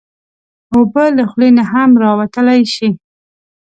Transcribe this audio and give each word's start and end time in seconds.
اوبه 0.73 1.05
له 1.17 1.23
خولې 1.29 1.49
نه 1.57 1.63
هم 1.71 1.89
راوتلی 2.03 2.61
شي. 2.73 2.89